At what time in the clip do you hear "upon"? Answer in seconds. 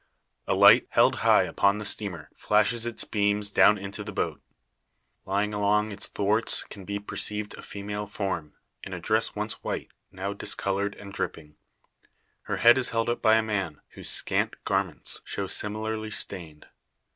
1.43-1.77